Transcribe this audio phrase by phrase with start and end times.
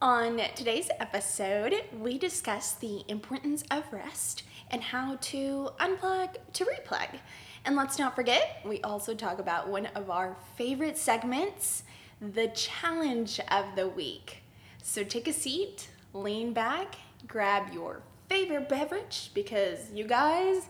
[0.00, 7.18] On today's episode, we discuss the importance of rest and how to unplug to replug.
[7.64, 11.82] And let's not forget, we also talk about one of our favorite segments,
[12.20, 14.44] the challenge of the week.
[14.84, 16.94] So take a seat, lean back,
[17.26, 20.68] grab your favorite beverage because you guys,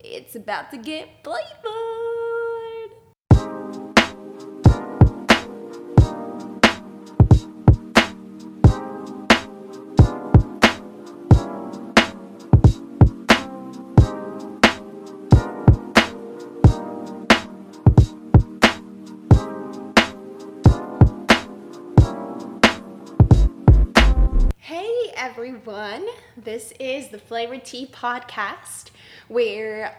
[0.00, 2.25] it's about to get flavored.
[26.46, 28.90] This is the Flavored Tea Podcast
[29.26, 29.98] where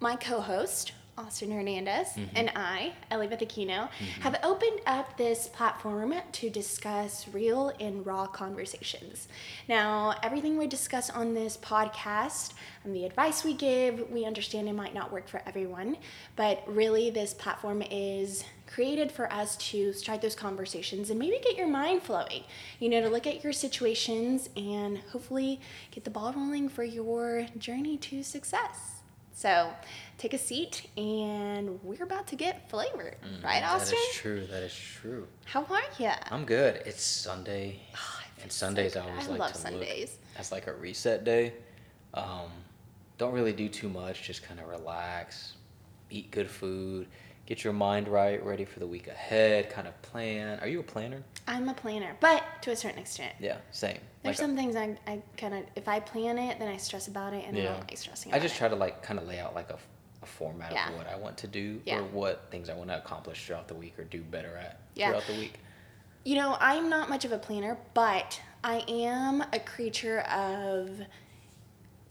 [0.00, 2.36] my co host, Austin Hernandez, mm-hmm.
[2.36, 4.20] and I, Ellie Vitichino, mm-hmm.
[4.22, 9.28] have opened up this platform to discuss real and raw conversations.
[9.68, 12.52] Now, everything we discuss on this podcast
[12.84, 15.96] and the advice we give, we understand it might not work for everyone,
[16.36, 21.56] but really, this platform is created for us to start those conversations and maybe get
[21.56, 22.42] your mind flowing,
[22.78, 27.46] you know, to look at your situations and hopefully get the ball rolling for your
[27.58, 28.95] journey to success.
[29.36, 29.70] So
[30.16, 33.98] take a seat and we're about to get flavored, right, Austin?
[33.98, 34.46] That is true.
[34.46, 35.26] That is true.
[35.44, 36.10] How are you?
[36.30, 36.80] I'm good.
[36.86, 40.16] It's Sunday, Oh, and Sundays I always I like love to Sundays.
[40.32, 41.52] look as like a reset day.
[42.14, 42.48] Um,
[43.18, 44.22] don't really do too much.
[44.22, 45.52] Just kind of relax,
[46.08, 47.06] eat good food,
[47.46, 49.70] get your mind right, ready for the week ahead.
[49.70, 50.58] Kind of plan.
[50.60, 51.22] Are you a planner?
[51.46, 53.34] I'm a planner, but to a certain extent.
[53.40, 53.98] Yeah, same.
[54.22, 56.76] There's Like, some uh, things I, I kind of, if I plan it, then I
[56.76, 57.72] stress about it and I Yeah.
[57.72, 58.58] don't like stressing I just it.
[58.58, 59.78] try to like kind of lay out like a,
[60.22, 60.88] a format Yeah.
[60.90, 62.00] of what I want to do Yeah.
[62.00, 65.26] or what things I want to accomplish throughout the week or do better at throughout
[65.26, 65.54] the week.
[66.24, 70.90] You know, I'm not much of a planner, but I am a creature of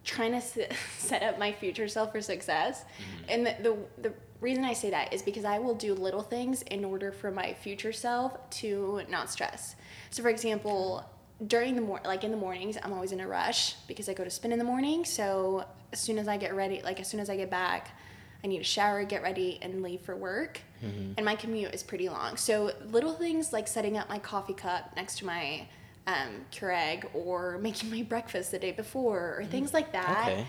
[0.05, 0.57] trying to s-
[0.97, 2.83] set up my future self for success.
[2.83, 3.29] Mm-hmm.
[3.29, 3.77] And the, the
[4.09, 7.31] the reason I say that is because I will do little things in order for
[7.31, 9.75] my future self to not stress.
[10.11, 11.03] So, for example,
[11.47, 14.23] during the mor like in the mornings, I'm always in a rush because I go
[14.23, 15.03] to spin in the morning.
[15.03, 17.97] So as soon as I get ready, like as soon as I get back,
[18.43, 20.61] I need to shower, get ready, and leave for work.
[20.83, 21.13] Mm-hmm.
[21.17, 22.37] And my commute is pretty long.
[22.37, 25.67] So little things like setting up my coffee cup next to my
[26.07, 30.27] um, Keurig or making my breakfast the day before or things like that.
[30.29, 30.45] Okay.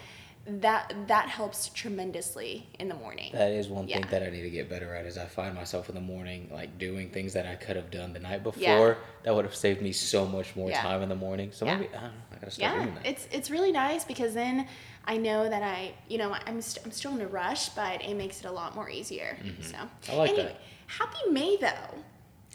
[0.49, 3.33] That that helps tremendously in the morning.
[3.33, 5.05] That is one thing that I need to get better at.
[5.05, 8.13] Is I find myself in the morning like doing things that I could have done
[8.13, 8.63] the night before.
[8.63, 8.95] Yeah.
[9.25, 10.83] That would have saved me so much more Yeah.
[10.83, 11.51] time in the morning.
[11.51, 11.79] So Yeah.
[11.79, 12.21] maybe I don't know.
[12.31, 13.07] I gotta start yeah, doing that.
[13.07, 14.69] it's it's really nice because then
[15.05, 18.15] I know that I, you know, I'm st- I'm still in a rush, but it
[18.15, 19.37] makes it a lot more easier.
[19.63, 20.13] So Mm-hmm.
[20.13, 20.61] I like anyway, that.
[20.87, 22.05] happy May though.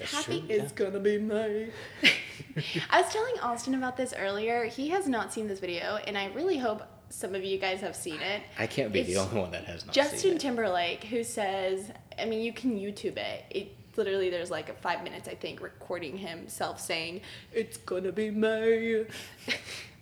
[0.02, 0.70] That's happy true, is yeah.
[0.76, 1.70] gonna be May.
[2.90, 4.66] I was telling Austin about this earlier.
[4.66, 7.96] He has not seen this video, and I really hope some of you guys have
[7.96, 8.42] seen it.
[8.58, 10.40] I can't be the only one that has not Justin seen it.
[10.40, 13.46] Timberlake, who says, I mean, you can YouTube it.
[13.50, 17.22] It literally, there's like a five minutes, I think, recording himself saying,
[17.54, 19.06] "It's gonna be May."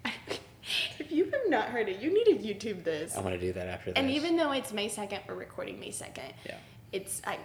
[0.99, 3.17] if you have not heard it, you need to YouTube this.
[3.17, 3.99] I'm gonna do that after this.
[3.99, 6.33] And even though it's May second, we're recording May second.
[6.45, 6.55] Yeah.
[6.91, 7.37] It's I,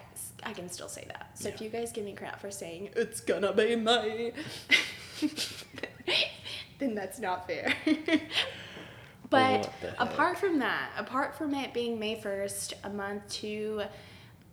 [0.43, 1.31] I can still say that.
[1.35, 4.33] So if you guys give me crap for saying it's gonna be May,
[6.79, 7.75] then that's not fair.
[9.31, 10.01] but What the heck?
[10.01, 13.83] apart from that, apart from it being May first, a month to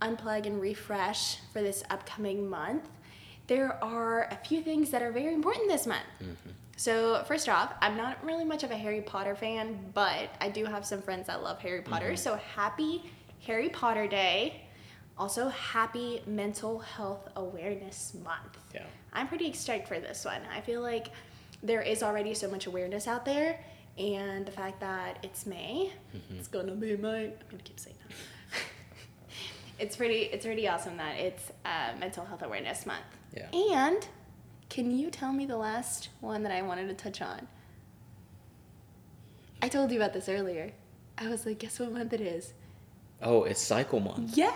[0.01, 2.89] unplug and refresh for this upcoming month,
[3.47, 6.05] there are a few things that are very important this month.
[6.21, 6.49] Mm-hmm.
[6.77, 10.65] So first off, I'm not really much of a Harry Potter fan, but I do
[10.65, 12.07] have some friends that love Harry Potter.
[12.07, 12.15] Mm-hmm.
[12.15, 13.03] So happy
[13.45, 14.63] Harry Potter Day.
[15.17, 18.57] Also, happy Mental Health Awareness Month.
[18.73, 18.85] Yeah.
[19.13, 20.41] I'm pretty excited for this one.
[20.55, 21.07] I feel like
[21.61, 23.59] there is already so much awareness out there,
[23.97, 25.91] and the fact that it's May,
[26.37, 27.25] it's gonna be May.
[27.25, 28.15] I'm gonna keep saying that.
[29.79, 30.21] it's pretty.
[30.23, 33.03] It's pretty awesome that it's uh, Mental Health Awareness Month.
[33.35, 33.49] Yeah.
[33.75, 34.07] And
[34.69, 37.47] can you tell me the last one that I wanted to touch on?
[39.61, 40.71] I told you about this earlier.
[41.17, 42.53] I was like, guess what month it is?
[43.21, 44.35] Oh, it's cycle month.
[44.35, 44.53] Yes!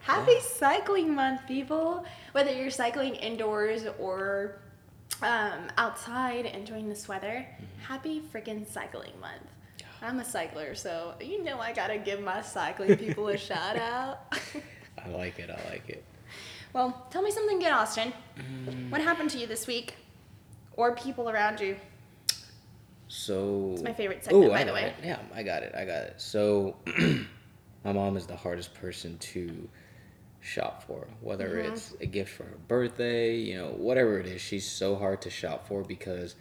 [0.00, 2.04] Happy cycling month, people.
[2.32, 4.56] Whether you're cycling indoors or
[5.22, 7.46] um, outside enjoying this weather,
[7.86, 9.42] happy freaking cycling month.
[10.02, 14.32] I'm a cycler, so you know I gotta give my cycling people a shout out.
[15.04, 15.50] I like it.
[15.50, 16.02] I like it.
[16.72, 18.12] well, tell me something good, Austin.
[18.88, 19.94] What happened to you this week?
[20.72, 21.76] Or people around you?
[23.08, 24.84] So It's my favorite segment, Ooh, by the way.
[24.84, 24.94] it.
[25.04, 25.74] Yeah, I got it.
[25.74, 26.14] I got it.
[26.16, 26.76] So
[27.84, 29.68] my mom is the hardest person to
[30.40, 31.06] shop for.
[31.20, 31.58] Whether Mm-hmm.
[31.58, 35.30] it's a gift for her birthday, you know, whatever it is, she's so hard to
[35.30, 36.34] shop for because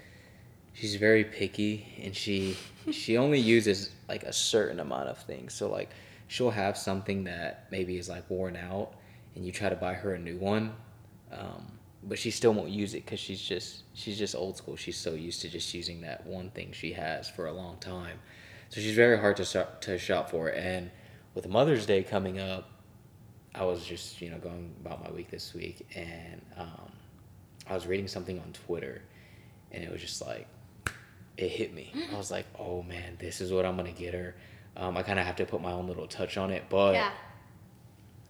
[0.74, 2.58] she's very picky and she
[2.92, 5.54] she only uses like a certain amount of things.
[5.54, 5.90] So like
[6.28, 8.94] she'll have something that maybe is like worn out
[9.36, 10.74] and you try to buy her a new one.
[11.32, 14.76] Um, but she still won't use it because she's just she's just old school.
[14.76, 18.20] She's so used to just using that one thing she has for a long time.
[18.70, 20.50] So she's very hard to shop, to shop for.
[20.50, 20.92] And
[21.36, 22.70] with Mother's Day coming up,
[23.56, 26.92] I was just you know going about my week this week, and um,
[27.70, 29.02] I was reading something on Twitter,
[29.72, 30.48] and it was just like
[31.38, 31.92] it hit me.
[32.14, 34.36] I was like, oh man, this is what I'm gonna get her.
[34.78, 37.12] Um, I kind of have to put my own little touch on it, but Yeah.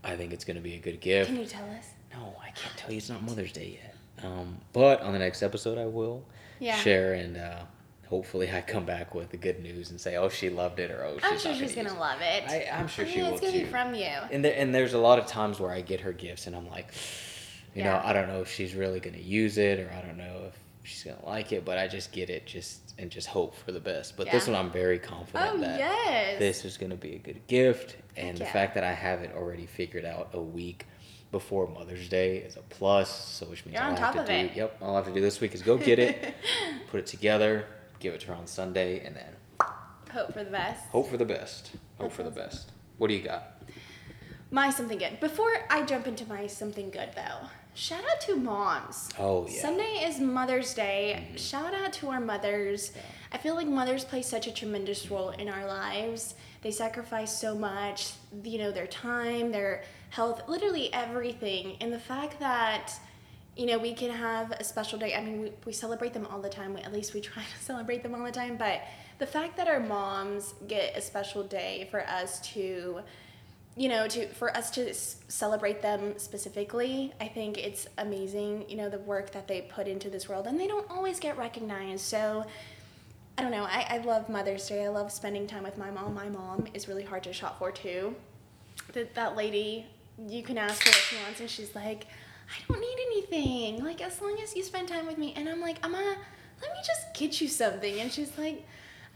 [0.03, 1.27] I think it's gonna be a good gift.
[1.29, 1.85] Can you tell us?
[2.13, 3.95] No, I can't tell you it's not Mother's Day yet.
[4.25, 6.23] Um, but on the next episode, I will
[6.59, 6.75] Yeah.
[6.77, 7.63] share and uh,
[8.09, 11.03] hopefully I come back with the good news and say, oh, she loved it or
[11.05, 12.43] oh, she's I'm sure she's use gonna love it.
[12.49, 13.59] I, I'm sure I she will it's gonna too.
[13.59, 14.07] be from you.
[14.31, 16.67] and there, and there's a lot of times where I get her gifts and I'm
[16.69, 16.87] like,
[17.75, 20.41] you know, I don't know if she's really gonna use it or I don't know
[20.47, 23.71] if she's gonna like it, but I just get it just and just hope for
[23.71, 24.17] the best.
[24.17, 26.39] But this one I'm very confident Oh that yes.
[26.39, 28.51] this is gonna be a good gift, and the yeah.
[28.51, 30.87] fact that I have it already figured out a week
[31.31, 33.29] before Mother's Day is a plus.
[33.29, 34.55] So which means You're all I have to of do, it.
[34.55, 36.33] yep, all I have to do this week is go get it,
[36.89, 37.65] put it together,
[37.99, 39.33] give it to her on Sunday, and then
[40.11, 40.85] Hope for the best.
[40.91, 41.71] hope for the best.
[41.99, 42.71] Hope That for the sounds- best.
[42.97, 43.61] What do you got?
[44.51, 45.19] My something good.
[45.19, 49.09] Before I jump into my something good though, shout out to moms.
[49.19, 49.51] Oh yeah.
[49.51, 49.61] Mm-hmm.
[49.61, 51.27] Sunday is Mother's Day.
[51.35, 52.91] Shout out to our mothers.
[52.95, 53.01] Yeah.
[53.31, 56.33] I feel like mothers play such a tremendous role in our lives.
[56.63, 58.13] They sacrifice so much,
[58.43, 61.77] you know, their time, their health, literally everything.
[61.79, 62.91] And the fact that,
[63.59, 65.13] you know, we can have a special day.
[65.13, 66.77] I mean, we, we celebrate them all the time.
[66.77, 68.55] At least we try to celebrate them all the time.
[68.55, 68.83] But
[69.17, 73.01] the fact that our moms get a special day for us to
[73.75, 78.89] you know to for us to celebrate them specifically i think it's amazing you know
[78.89, 82.43] the work that they put into this world and they don't always get recognized so
[83.37, 86.15] i don't know i, I love mother's day i love spending time with my mom
[86.15, 88.15] my mom is really hard to shop for too
[88.93, 89.85] that, that lady
[90.27, 92.07] you can ask her what she wants and she's like
[92.51, 93.83] i don't need anything.
[93.83, 95.33] Like as long as you spend time with me.
[95.35, 96.15] And i'm like amma
[96.61, 97.99] let me just get you something.
[97.99, 98.65] And she's like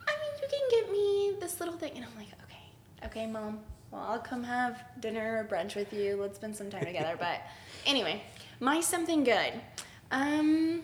[0.08, 1.94] i mean you can get me this little thing.
[1.96, 3.60] And i'm like okay okay mom.
[3.92, 6.18] Well i'll come have dinner or brunch with you.
[6.20, 7.16] Let's spend some time together.
[7.20, 7.42] But
[7.86, 8.24] anyway
[8.60, 9.54] my something good.
[10.12, 10.84] Um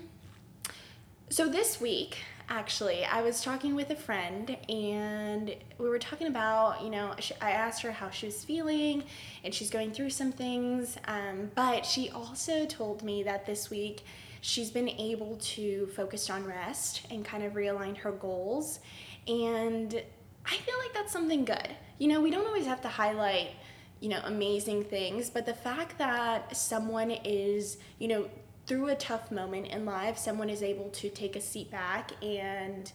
[1.31, 2.18] so this week,
[2.50, 7.31] actually, I was talking with a friend and we were talking about, you know, sh
[7.42, 9.04] I asked her how she was feeling
[9.44, 10.98] and she's going through some things.
[11.06, 14.04] Um, but she also told me that this week
[14.42, 18.80] she's been able to focus on rest and kind of realign her goals.
[19.28, 20.01] And
[20.46, 21.69] I feel like that's something good.
[22.00, 23.51] You know, we don't always have to highlight
[24.00, 28.30] you know, amazing things, but the fact that someone is, you know,
[28.69, 32.94] through a tough moment in life, someone is able to take a seat back and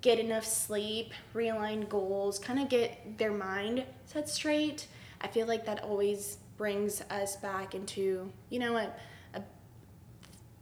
[0.00, 4.86] get enough sleep, realign goals, kind of get their mind set straight.
[5.20, 8.92] I feel like that always brings us back into, you know, a,
[9.34, 9.42] a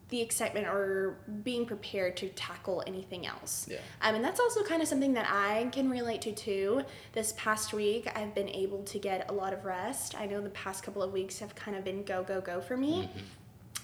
[0.09, 3.69] the excitement or being prepared to tackle anything else.
[3.71, 3.79] Yeah.
[4.01, 6.83] Um, and that's also kind of something that I can relate to too.
[7.13, 10.15] This past week, I've been able to get a lot of rest.
[10.19, 12.79] I know the past couple of weeks have kind of been go, go, go for
[12.79, 13.11] me.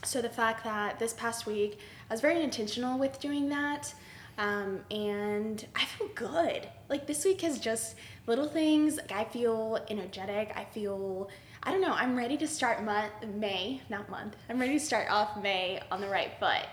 [0.04, 1.78] So the fact that this past week,
[2.10, 3.94] I was very intentional with doing that.
[4.38, 6.68] Um, and I feel good.
[6.88, 8.96] Like this week is just little things.
[8.96, 10.52] Like I feel energetic.
[10.56, 11.28] I feel,
[11.62, 14.36] I don't know, I'm ready to start month, May, not month.
[14.48, 16.66] I'm ready to start off May on the right foot.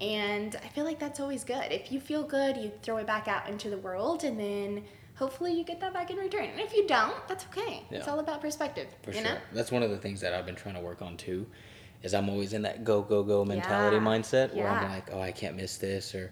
[0.00, 1.72] And I feel like that's always good.
[1.72, 5.54] If you feel good, you throw it back out into the world and then hopefully
[5.54, 6.44] you get that back in return.
[6.44, 7.82] And if you don't, that's okay.
[7.90, 8.88] It's all about perspective.
[9.02, 9.24] For you sure.
[9.24, 9.36] know?
[9.54, 11.46] That's one of the things that I've been trying to work on too.
[12.06, 14.02] Is I'm always in that go go go mentality Yeah.
[14.02, 16.30] mindset where I'm like, oh, I can't miss this, or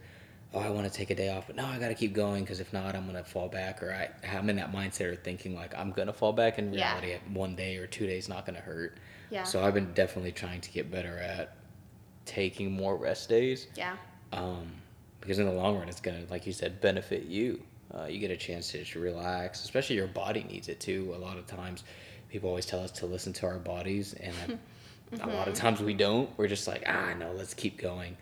[0.55, 2.45] oh, I want to take a day off, but no, I got to keep going
[2.45, 5.55] because if not, I'm gonna fall back, or I, I'm in that mindset of thinking
[5.55, 6.59] like I'm gonna fall back.
[6.59, 6.97] In Yeah.
[7.01, 8.99] reality, one day or two days not gonna hurt.
[9.31, 9.43] Yeah.
[9.43, 11.57] So I've been definitely trying to get better at
[12.25, 13.97] taking more rest days Yeah.
[14.33, 14.73] um,
[15.21, 17.61] because in the long run, it's gonna, like you said, benefit you.
[17.93, 21.13] Uh, you get a chance to just relax, especially your body needs it too.
[21.17, 21.85] A lot of times,
[22.29, 24.59] people always tell us to listen to our bodies, and
[25.21, 26.31] I- a lot of times we don't.
[26.37, 28.17] We're just like, ah, no, let's keep going.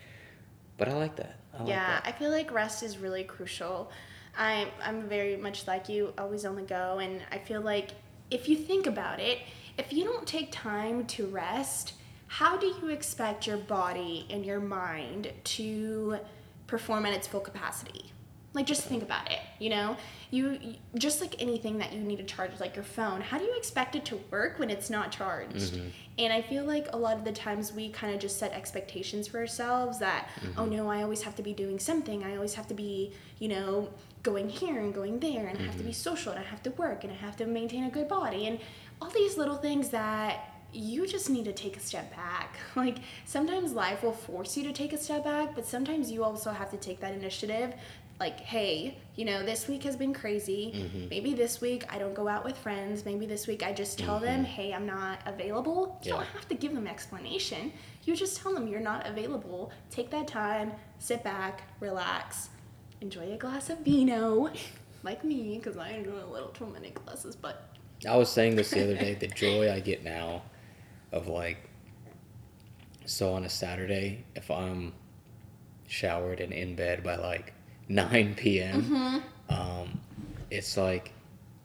[0.78, 1.36] But I like that.
[1.54, 2.06] I like yeah, that.
[2.06, 3.90] I feel like rest is really crucial.
[4.36, 7.90] I'm I'm very much like you, always on the go, and I feel like
[8.30, 9.38] if you think about it,
[9.76, 11.94] if you don't take time to rest,
[12.26, 16.18] how do you expect your body and your mind to
[16.66, 18.12] perform at its full capacity?
[18.54, 19.96] Like just think about it, you know?
[20.30, 23.44] You, you just like anything that you need to charge like your phone, how do
[23.44, 25.74] you expect it to work when it's not charged?
[25.74, 25.88] Mm-hmm.
[26.18, 29.26] And I feel like a lot of the times we kind of just set expectations
[29.26, 30.60] for ourselves that Mm-hmm.
[30.60, 32.24] oh no, I always have to be doing something.
[32.24, 33.88] I always have to be, you know,
[34.22, 35.86] going here and going there and I have to Mm-hmm.
[35.88, 38.46] be social and I have to work and I have to maintain a good body
[38.48, 38.58] and
[39.00, 42.56] all these little things that you just need to take a step back.
[42.76, 46.50] Like sometimes life will force you to take a step back, but sometimes you also
[46.52, 47.74] have to take that initiative.
[48.22, 50.72] Like, hey, you know, this week has been crazy.
[50.76, 51.08] Mm-hmm.
[51.08, 53.04] Maybe this week I don't go out with friends.
[53.04, 55.98] Maybe this week I just tell them, hey, I'm not available.
[56.04, 56.36] You don't Mm-hmm.
[56.36, 57.72] Have to give them explanation.
[58.04, 59.72] You just tell them you're not available.
[59.90, 62.50] Take that time, sit back, relax,
[63.00, 64.52] enjoy a glass of vino,
[65.02, 67.74] like me, because I enjoy a little too many glasses, but
[68.08, 69.14] I was saying this the other day.
[69.14, 70.42] The joy I get now,
[71.10, 71.68] of like,
[73.04, 74.92] so on a Saturday, if I'm
[75.88, 77.52] showered and in bed by like
[77.92, 79.18] 9 p.m., Mm-hmm.
[79.54, 80.00] um,
[80.50, 81.12] it's like,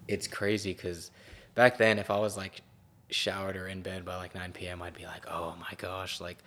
[0.08, 1.12] it's crazy because
[1.56, 2.62] back then, if I was like
[3.10, 6.38] showered or in bed by like 9 p.m., I'd be like, oh my gosh, like,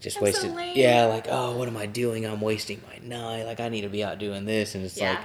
[0.00, 0.52] just I'm so wasted.
[0.54, 0.76] late.
[0.76, 2.26] yeah, like, oh, what am I doing?
[2.26, 3.44] I'm wasting my night.
[3.44, 4.74] Like, I need to be out doing this.
[4.74, 5.10] And it's Yeah.
[5.12, 5.20] like,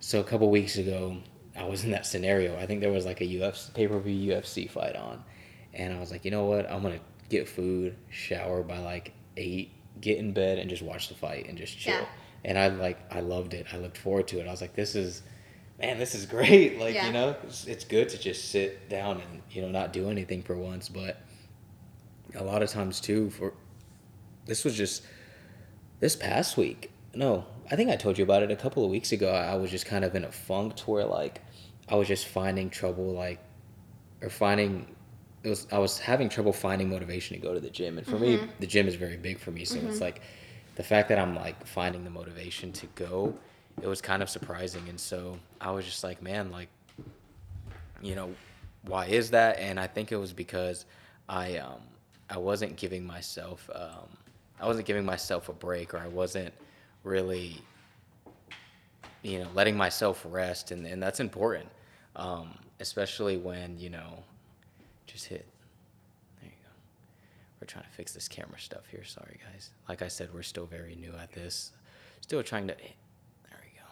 [0.00, 1.16] so a couple weeks ago,
[1.56, 2.56] I was in that scenario.
[2.58, 5.22] I think there was like a UFC pay per view UFC fight on,
[5.72, 6.70] and I was like, you know what?
[6.70, 6.98] I'm gonna
[7.30, 11.56] get food, shower by like eight, get in bed, and just watch the fight and
[11.56, 11.94] just chill.
[11.94, 12.06] Yeah.
[12.46, 13.66] And I like, I loved it.
[13.72, 14.46] I looked forward to it.
[14.46, 15.22] I was like, this is,
[15.80, 16.78] man, this is great.
[16.78, 17.08] Like, Yeah.
[17.08, 20.42] you know, it's, it's good to just sit down and you know not do anything
[20.42, 20.88] for once.
[20.88, 21.20] But
[22.34, 23.52] a lot of times too, for
[24.46, 25.02] this was just
[25.98, 26.92] this past week.
[27.14, 29.32] No, I think I told you about it a couple of weeks ago.
[29.32, 31.42] I was just kind of in a funk to where like
[31.88, 33.40] I was just finding trouble like
[34.22, 34.94] or finding
[35.42, 37.98] it was I was having trouble finding motivation to go to the gym.
[37.98, 38.46] And for me, mm-hmm.
[38.60, 39.64] the gym is very big for me.
[39.64, 39.98] So it's mm-hmm.
[39.98, 40.22] like
[40.76, 43.34] the fact that I'm like finding the motivation to go,
[43.82, 44.88] it was kind of surprising.
[44.88, 46.68] And so I was just like, man, like
[48.02, 48.34] you know,
[48.82, 49.58] why is that?
[49.58, 50.86] And I think it was because
[51.28, 51.80] I um
[52.30, 54.08] I wasn't giving myself um
[54.60, 56.52] I wasn't giving myself a break or I wasn't
[57.02, 57.60] really
[59.22, 61.68] you know letting myself rest and, and that's important
[62.16, 64.22] um, especially when you know
[65.06, 65.46] just hit
[67.60, 69.04] we're trying to fix this camera stuff here.
[69.04, 69.70] Sorry guys.
[69.88, 71.72] Like i said we're still very new at this.
[72.20, 73.86] Still trying to there we go.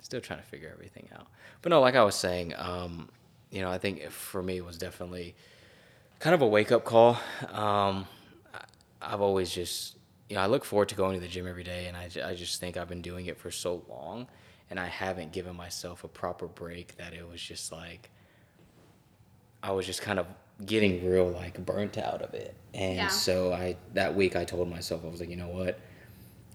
[0.00, 1.26] Still trying to figure everything out.
[1.62, 3.08] But no like i was saying um,
[3.50, 5.34] you know i think for me it was definitely
[6.18, 7.10] kind of a wake up call.
[7.52, 8.06] Um,
[8.52, 8.64] I-
[9.00, 9.96] I've always just,
[10.28, 12.34] you know, I look forward to going to the gym every day, and I, I
[12.34, 14.26] just think I've been doing it for so long,
[14.68, 18.10] and I haven't given myself a proper break that it was just like,
[19.62, 20.26] I was just kind of
[20.64, 22.54] getting real like burnt out of it.
[22.74, 23.06] And Yeah.
[23.08, 25.78] so I, that week I told myself, I was like, you know what?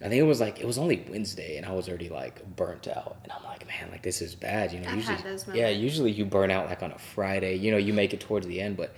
[0.02, 2.90] I think it was like, it was only Wednesday, and I was already like burnt
[2.90, 3.18] out.
[3.24, 4.74] And I'm like, man, like this is bad.
[4.74, 5.18] You know, I've usually,
[5.60, 7.56] yeah, usually you burn out like on a Friday.
[7.56, 8.94] You know, you make it towards the end, but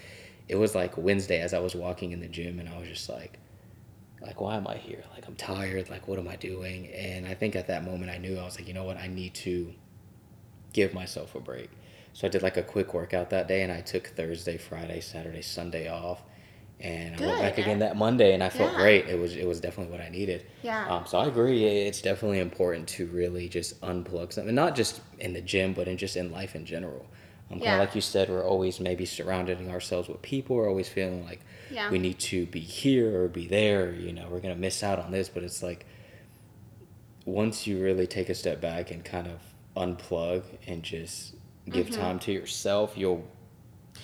[0.47, 3.07] it was like Wednesday as I was walking in the gym, and I was just
[3.07, 3.37] like,
[4.21, 5.03] like why am I here?
[5.13, 5.89] Like I'm tired.
[5.91, 6.87] Like what am I doing?
[6.87, 8.97] And I think at that moment I knew I was like, you know what?
[8.97, 9.73] I need to
[10.73, 11.69] give myself a break.
[12.15, 15.41] So I did like a quick workout that day, and I took Thursday, Friday, Saturday,
[15.41, 16.23] Sunday off.
[16.79, 18.77] And I went back again that Monday, and I felt Yeah.
[18.77, 19.09] great.
[19.09, 20.45] It was it was definitely what I needed.
[20.63, 20.85] Yeah.
[20.87, 21.65] Um, so I agree.
[21.65, 25.97] It's definitely important to really just unplug something, not just in the gym, but in
[25.97, 27.05] just in life in general.
[27.51, 27.73] Um, kind Yeah.
[27.73, 30.55] of like you said, we're always maybe surrounding ourselves with people.
[30.55, 31.89] We're always feeling like Yeah.
[31.91, 33.91] we need to be here or be there.
[33.91, 35.27] You know, we're gonna miss out on this.
[35.27, 35.85] But it's like
[37.25, 39.41] once you really take a step back and kind of
[39.75, 41.34] unplug and just
[41.71, 42.01] give Mm-hmm.
[42.01, 43.23] time to yourself, you'll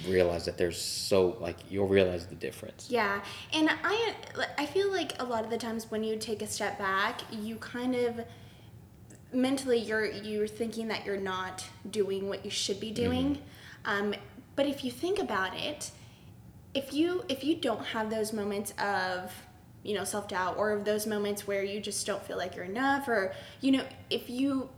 [0.08, 2.88] realize that there's so like you'll realize the difference.
[2.90, 3.22] Yeah,
[3.54, 4.16] and I
[4.58, 7.58] I feel like a lot of the times when you take a step back, you
[7.58, 8.22] kind of
[9.34, 13.40] mentally you're you're thinking that you're not doing what you should be doing.
[13.86, 14.14] Um,
[14.56, 15.92] but if you think about it,
[16.74, 19.34] if you if you don't have those moments of
[19.84, 22.66] you know self doubt or of those moments where you just don't feel like you're
[22.66, 24.70] enough, or you know if you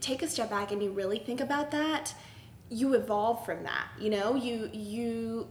[0.00, 2.14] take a step back and you really think about that,
[2.70, 3.88] you evolve from that.
[3.98, 5.48] You know you you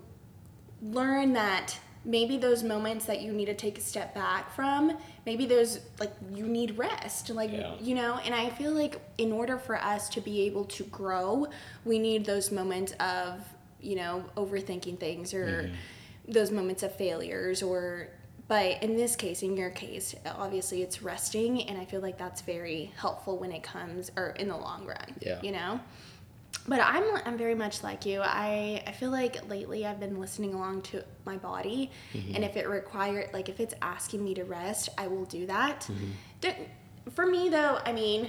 [0.82, 5.46] learn that maybe those moments that you need to take a step back from maybe
[5.46, 7.76] those like you need rest like Yeah.
[7.80, 11.48] you know and i feel like in order for us to be able to grow
[11.86, 13.40] we need those moments of
[13.80, 16.32] you know overthinking things or mm-hmm.
[16.32, 18.10] those moments of failures or
[18.56, 20.08] but in this case in your case
[20.46, 24.48] obviously it's resting and i feel like that's very helpful when it comes or in
[24.54, 25.40] the long run Yeah.
[25.42, 25.80] you know
[26.68, 28.22] but I'm I'm very much like you.
[28.22, 32.36] I I feel like lately I've been listening along to my body, Mm-hmm.
[32.36, 35.80] and if it require like if it's asking me to rest, I will do that.
[35.90, 37.12] Mm-hmm.
[37.18, 38.22] For me though, I mean,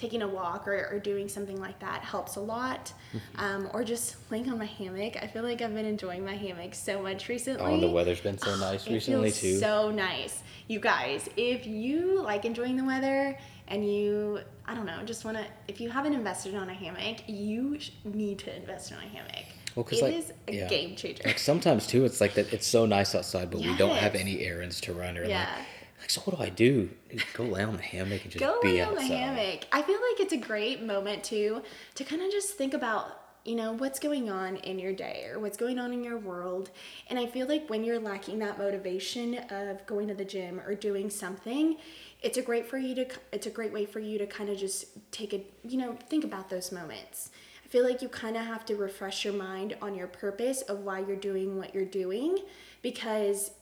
[0.00, 2.92] taking a walk or, or doing something like that helps a lot.
[3.14, 3.40] Mm-hmm.
[3.40, 5.16] Um, or just laying on my hammock.
[5.22, 7.62] I feel like I've been enjoying my hammock so much recently.
[7.62, 9.58] Oh, and the weather's been so nice It recently too.
[9.58, 10.42] So nice.
[10.68, 13.36] You guys, if you like enjoying the weather
[13.68, 17.18] and you, I don't know, just want to, if you haven't invested on a hammock,
[17.26, 19.44] you sh- need to invest on a hammock.
[19.76, 20.68] Well, 'cause, It like, is a yeah.
[20.68, 21.22] game changer.
[21.26, 22.52] like sometimes too, it's like that.
[22.52, 25.40] It's so nice outside, but we don't have any errands to run or Yeah.
[25.58, 25.66] like.
[26.00, 26.90] Like, so what do I do?
[27.08, 29.66] Dude, Go lay on the hammock and just Go be lay on the hammock.
[29.70, 31.62] I feel like it's a great moment to
[31.94, 35.38] to kind of just think about you know what's going on in your day or
[35.38, 36.70] what's going on in your world
[37.08, 40.74] and i feel like when you're lacking that motivation of going to the gym or
[40.74, 41.76] doing something
[42.22, 44.58] it's a great for you to it's a great way for you to kind of
[44.58, 47.30] just take a you know think about those moments
[47.64, 50.80] i feel like you kind of have to refresh your mind on your purpose of
[50.80, 52.40] why you're doing what you're doing
[52.82, 53.52] because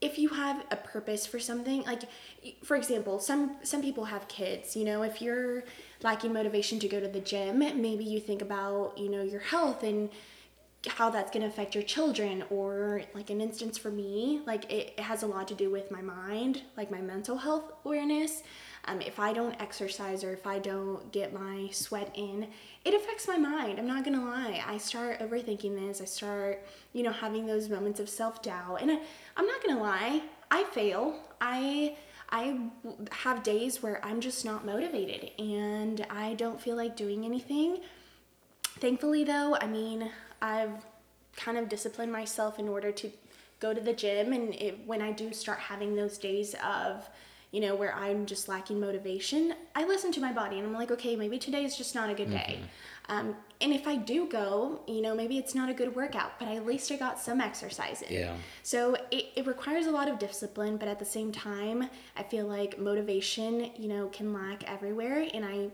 [0.00, 2.02] if you have a purpose for something like
[2.62, 5.64] for example some some people have kids you know if you're
[6.02, 9.82] lacking motivation to go to the gym maybe you think about you know your health
[9.82, 10.08] and
[10.86, 14.94] how that's going to affect your children or like an instance for me like it,
[14.96, 18.42] it has a lot to do with my mind like my mental health awareness
[18.86, 22.46] um, if i don't exercise or if i don't get my sweat in
[22.84, 27.02] it affects my mind i'm not gonna lie i start overthinking this i start you
[27.02, 28.98] know having those moments of self-doubt and I,
[29.36, 31.96] i'm not gonna lie i fail i
[32.30, 32.58] I
[33.10, 37.78] have days where I'm just not motivated and I don't feel like doing anything.
[38.80, 40.10] Thankfully, though, I mean,
[40.42, 40.84] I've
[41.36, 43.10] kind of disciplined myself in order to
[43.60, 44.32] go to the gym.
[44.32, 47.08] And it, when I do start having those days of,
[47.50, 50.90] you know, where I'm just lacking motivation, I listen to my body and I'm like,
[50.90, 52.60] okay, maybe today is just not a good day.
[53.08, 56.48] Um, and if I do go, you know, maybe it's not a good workout, but
[56.48, 58.12] at least I got some exercise in.
[58.12, 58.34] Yeah.
[58.62, 62.46] So it, it requires a lot of discipline, but at the same time, I feel
[62.46, 65.26] like motivation, you know, can lack everywhere.
[65.32, 65.68] And I,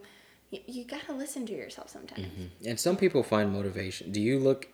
[0.51, 2.29] you, you gotta listen to yourself sometimes.
[2.65, 4.13] And some people find motivation.
[4.13, 4.69] Do you look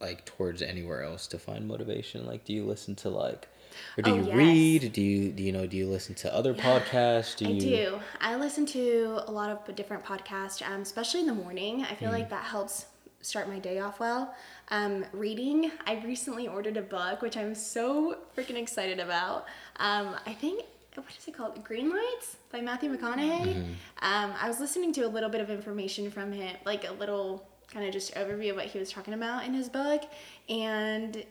[0.00, 2.24] like towards anywhere else to find motivation?
[2.24, 3.48] Like, do you listen to like,
[3.98, 4.36] or do Oh, you yes.
[4.36, 4.92] read?
[4.92, 5.66] Do you do you know?
[5.66, 7.36] Do you listen to other podcasts?
[7.36, 7.60] Do I you?
[7.60, 8.00] do.
[8.20, 11.84] I listen to a lot of different podcasts, um, especially in the morning.
[11.84, 12.14] I feel Mm.
[12.14, 12.86] like that helps
[13.22, 14.34] start my day off well.
[14.68, 19.44] Um, reading, I recently ordered a book, which I'm so freaking excited about.
[19.76, 21.62] Um, I think, what is it called?
[21.62, 23.54] Green Lights by Matthew McConaughey.
[23.56, 23.72] Mm-hmm.
[24.02, 27.46] Um, I was listening to a little bit of information from him, like a little
[27.72, 30.02] kind of just overview of what he was talking about in his book.
[30.48, 31.22] And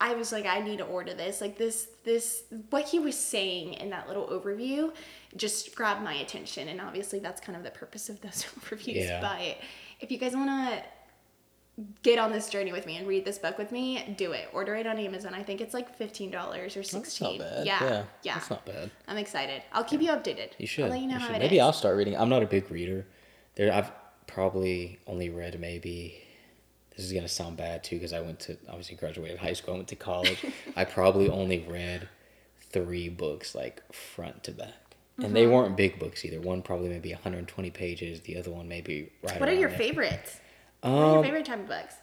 [0.00, 1.40] I was like, I need to order this.
[1.40, 4.92] Like this, this, what he was saying in that little overview
[5.36, 6.68] just grabbed my attention.
[6.68, 9.06] And obviously that's kind of the purpose of those overviews.
[9.06, 9.20] Yeah.
[9.20, 9.56] But
[10.00, 10.82] if you guys want to
[12.02, 14.48] get on this journey with me and read this book with me, do it.
[14.52, 15.34] Order it on Amazon.
[15.34, 17.66] I think it's like $15 or 16 That's not bad.
[17.66, 17.78] Yeah.
[17.82, 18.02] yeah.
[18.22, 18.34] Yeah.
[18.34, 18.90] That's not bad.
[19.08, 19.62] I'm excited.
[19.72, 20.50] I'll keep you updated.
[20.58, 20.84] You should.
[20.84, 21.62] I'll let you know you how it maybe is.
[21.62, 22.16] I'll start reading.
[22.16, 23.06] I'm not a big reader.
[23.54, 23.90] There, I've
[24.26, 26.22] probably only read maybe.
[26.96, 29.74] This is gonna sound bad too because I went to obviously graduated high school.
[29.74, 30.44] I went to college.
[30.76, 32.08] I probably only read
[32.70, 34.68] three books like front to back,
[35.18, 35.34] and Mm-hmm.
[35.34, 36.40] they weren't big books either.
[36.40, 38.20] One probably maybe 120 pages.
[38.22, 39.38] The other one maybe right.
[39.40, 39.78] What are your there.
[39.78, 40.40] favorites?
[40.80, 41.94] what are your Um, favorite type of books?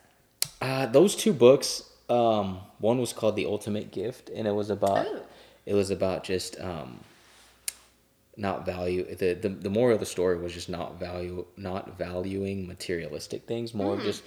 [0.62, 1.84] Uh, those two books.
[2.10, 5.22] Um, one was called The Ultimate Gift, and it was about Oh.
[5.66, 7.00] it was about just um,
[8.36, 12.68] not value the, the the moral of the story was just not value not valuing
[12.68, 14.24] materialistic things, more of just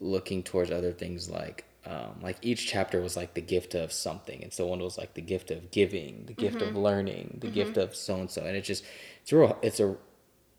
[0.00, 4.42] looking towards other things like um, like each chapter was like the gift of something,
[4.42, 7.76] and so one was like the gift of giving, the gift of learning, the gift
[7.76, 8.84] of so and so, and it's just
[9.22, 9.96] it's real it's a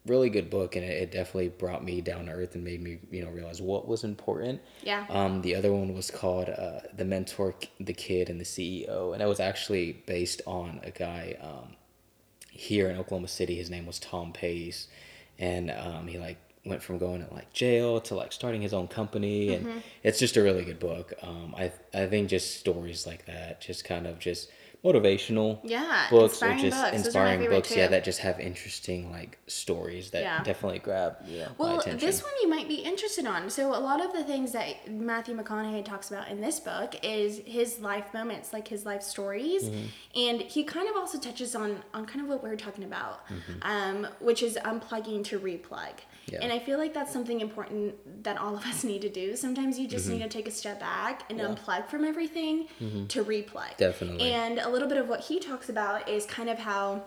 [0.05, 2.99] really good book, and it, it definitely brought me down to earth and made me
[3.11, 4.61] you know realize what was important.
[4.81, 5.05] Yeah.
[5.09, 9.21] Um, the other one was called uh, The Mentor, the Kid, and the CEO, and
[9.21, 11.75] it was actually based on a guy um,
[12.49, 13.55] here in Oklahoma City.
[13.55, 14.87] His name was Tom Pace,
[15.37, 16.37] and um, he like
[16.67, 19.79] went from going to like jail to like starting his own company, and Mm-hmm.
[20.03, 21.13] it's just a really good book.
[21.21, 24.49] Um, I I think just stories like that, just kind of just
[24.83, 26.91] motivational Yeah, books or inspiring just books.
[27.03, 30.43] Those are my inspiring favorite books, yeah, that just have interesting like stories that Yeah.
[30.43, 31.99] definitely grab you know, my Well, attention.
[32.07, 33.49] this one you might be interested on.
[33.49, 37.41] So a lot of the things that Matthew McConaughey talks about in this book is
[37.45, 39.85] his life moments, like his life stories, Mm-hmm.
[40.19, 43.57] and he kind of also touches on on kind of what we're talking about, Mm-hmm.
[43.63, 45.93] um, which is unplugging to replug.
[46.31, 46.39] Yeah.
[46.41, 49.35] And I feel like that's something important that all of us need to do.
[49.35, 51.47] Sometimes you just need to take a step back and Mm-hmm.
[51.51, 51.55] Yeah.
[51.55, 51.69] Mm-hmm.
[51.71, 52.67] unplug from everything
[53.07, 53.77] to replug.
[53.77, 54.31] Definitely.
[54.31, 57.03] And a little bit of what he talks about is kind of how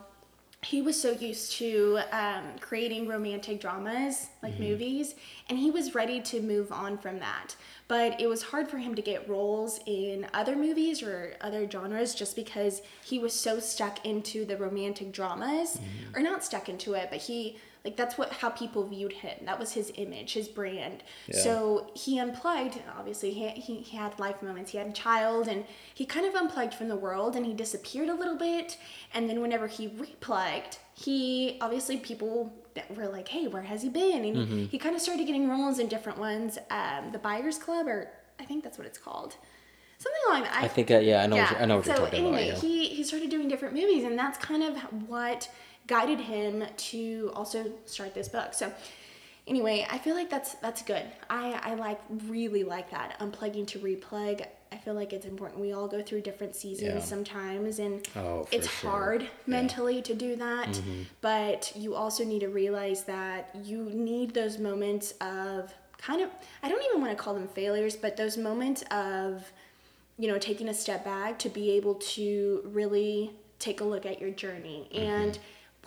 [0.63, 4.63] he was so used to um, creating romantic dramas like Mm-hmm.
[4.65, 5.15] movies
[5.49, 7.57] and he was ready to move on from that
[7.89, 12.15] but it was hard for him to get roles in other movies or other genres
[12.15, 16.17] just because he was so stuck into the romantic dramas, Mm-hmm.
[16.17, 19.39] or not stuck into it, but he like that's what how people viewed him.
[19.47, 21.03] That was his image, his brand.
[21.29, 21.39] Yeah.
[21.41, 22.79] So he unplugged.
[22.99, 24.71] Obviously, he, he he had life moments.
[24.73, 25.65] He had a child, and
[25.95, 28.77] he kind of unplugged from the world, and he disappeared a little bit.
[29.15, 33.89] And then whenever he replugged, he obviously people that were like, "Hey, where has he
[33.89, 34.65] been?" And Mm-hmm.
[34.67, 36.59] he kind of started getting roles in different ones.
[36.71, 39.37] Um, the Buyers Club, or I think that's what it's called,
[39.99, 40.57] something along that.
[40.65, 42.51] I think, uh, yeah, I know, what, you- I know what so you're talking anyway,
[42.51, 42.63] about.
[42.63, 42.69] Yeah.
[42.69, 44.77] he he started doing different movies, and that's kind of
[45.09, 45.49] what
[45.87, 48.55] guided him to also start this book.
[48.55, 48.73] So
[49.47, 51.03] anyway, I feel like that's that's good.
[51.29, 54.45] I I like really like that unplugging to replug.
[54.73, 55.61] I feel like it's important.
[55.61, 57.01] We all go through different seasons Yeah.
[57.01, 58.91] sometimes, and Oh, it's sure.
[58.91, 59.29] hard Yeah.
[59.47, 60.69] mentally to do that.
[60.69, 61.03] Mm-hmm.
[61.21, 66.31] But you also need to realize that you need those moments of kind of
[66.63, 69.51] I don't even want to call them failures, but those moments of
[70.19, 74.21] you know taking a step back to be able to really take a look at
[74.21, 75.05] your journey mm-hmm.
[75.05, 75.39] and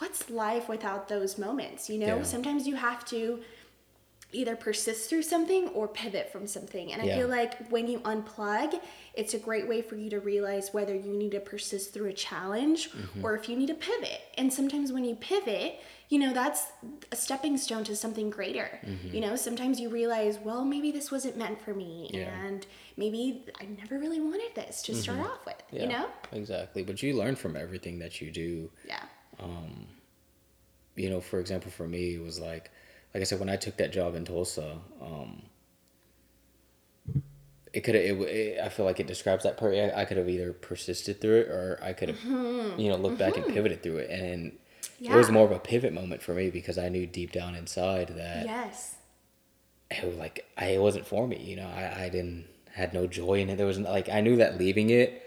[0.04, 2.24] what's life without those moments you know Yeah.
[2.36, 3.22] sometimes you have to
[4.42, 6.92] either persist through something or pivot from something.
[6.92, 7.18] And I Yeah.
[7.20, 8.70] feel like when you unplug,
[9.14, 12.14] it's a great way for you to realize whether you need to persist through a
[12.14, 13.24] challenge Mm-hmm.
[13.24, 14.22] or if you need to pivot.
[14.40, 16.62] And sometimes when you pivot, you know, that's
[17.12, 18.70] a stepping stone to something greater.
[19.16, 21.92] You know, sometimes you realize, well, maybe this wasn't meant for me.
[22.08, 22.18] Mm-hmm.
[22.22, 22.30] Yeah.
[22.32, 22.46] Mm-hmm.
[22.48, 22.66] And
[22.98, 23.22] maybe
[23.62, 26.06] I never really wanted this to start off with, Yeah, you know?
[26.32, 26.82] exactly.
[26.82, 28.72] But you learn from everything that you do.
[28.88, 29.03] Yeah.
[29.44, 29.88] Um,
[30.96, 32.72] you know, for example, for me, it was like,
[33.14, 35.44] like I said, when I took that job in Tulsa, um,
[37.74, 38.04] it could have.
[38.04, 39.74] It, it, I feel like it describes that part.
[39.74, 42.80] I, I could have either persisted through it, or I could have, mm-hmm.
[42.80, 43.54] you know, looked back and mm-hmm.
[43.54, 44.10] pivoted through it.
[44.12, 44.54] And
[45.00, 48.10] it was more of a pivot moment for me because I knew deep down inside
[48.16, 48.96] that Yes.
[49.92, 51.38] it was like I it wasn't for me.
[51.38, 53.58] You know, I, I didn't had no joy in it.
[53.58, 55.23] There was like I knew that leaving it,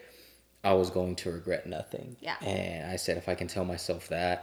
[0.71, 2.17] I was going to regret nothing.
[2.21, 2.37] Yeah.
[2.41, 4.39] And I said if I can tell myself that,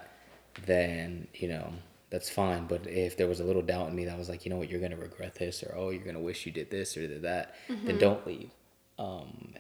[0.66, 1.74] then you know
[2.10, 2.66] that's fine.
[2.68, 4.70] But if there was a little doubt in me that was like, you know what,
[4.70, 7.56] you're gonna regret this, or oh, you're gonna wish you did this or did that,
[7.70, 7.88] Mm-hmm.
[7.88, 8.50] then don't leave.
[9.00, 9.54] Um,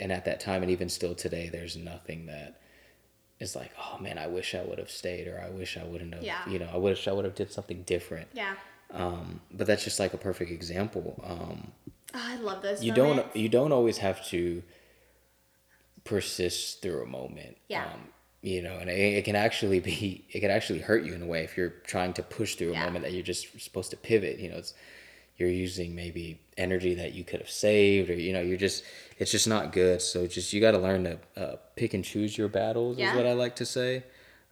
[0.00, 2.60] and at that time, and even still today, there's nothing that
[3.40, 6.14] is like, oh man, I wish I would have stayed, or I wish I wouldn't
[6.14, 6.22] have.
[6.22, 6.48] Yeah.
[6.48, 8.28] You know, I wish I would have did something different.
[8.32, 8.54] Yeah.
[8.92, 11.20] Um, but that's just like a perfect example.
[11.24, 11.72] Um,
[12.14, 13.24] Oh, I love those you moments.
[13.32, 14.62] don't you don't always have to
[16.06, 17.56] persist through a moment.
[17.68, 17.84] Yeah.
[17.84, 18.08] Um,
[18.42, 21.26] you know, and it, it can actually be it can actually hurt you in a
[21.26, 22.84] way if you're trying to push through a Yeah.
[22.86, 24.38] moment that you're just supposed to pivot.
[24.38, 24.72] You know, it's
[25.36, 28.84] you're using maybe energy that you could have saved, or you know, you're just
[29.18, 30.00] it's just not good.
[30.00, 32.96] So just you got to learn to uh, pick and choose your battles.
[32.98, 33.10] Yeah.
[33.10, 34.04] Is what I like to say.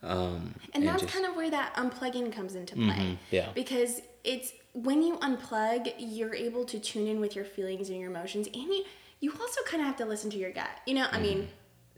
[0.03, 3.19] Um, And that's just- kind of where that unplugging comes into play.
[3.31, 3.49] yeah.
[3.55, 8.11] Because it's when you unplug, you're able to tune in with your feelings and your
[8.11, 8.85] emotions, and you
[9.25, 10.69] you also kind of have to listen to your gut.
[10.87, 11.49] You know, I mean,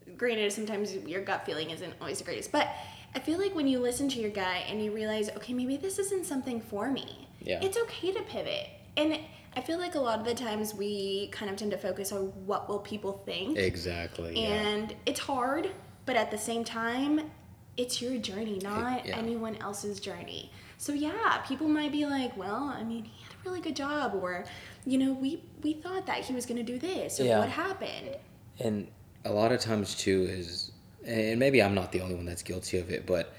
[0.04, 0.16] mm-hmm.
[0.16, 2.68] granted, sometimes your gut feeling isn't always the greatest, but
[3.16, 5.98] I feel like when you listen to your gut and you realize, okay, maybe this
[5.98, 7.26] isn't something for me.
[7.40, 7.58] Yeah.
[7.60, 9.18] It's okay to pivot, and
[9.56, 12.26] I feel like a lot of the times we kind of tend to focus on
[12.46, 13.58] what will people think.
[13.58, 14.40] exactly.
[14.40, 14.48] yeah.
[14.48, 15.70] And it's hard,
[16.04, 17.32] but at the same time,
[17.76, 19.16] it's your journey, not yeah.
[19.16, 20.52] anyone else's journey.
[20.78, 24.44] So yeah, people might be like, "Well, I mean, he really good job," or,
[24.84, 27.38] you know, we we thought that he was going to do this, or Yeah.
[27.40, 28.16] what happened?
[28.58, 28.88] and
[29.26, 30.72] a lot of times too is
[31.04, 33.34] and maybe i'm not the only one that's guilty of it but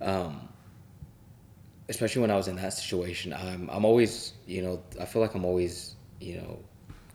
[0.00, 0.48] um
[1.88, 5.34] especially when i was in that situation i'm i'm always you know i feel like
[5.34, 6.58] i'm always you know